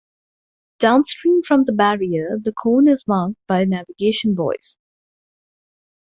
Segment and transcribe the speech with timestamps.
[0.79, 4.79] Downstream from the barrier, the Colne is marked by navigation buoys.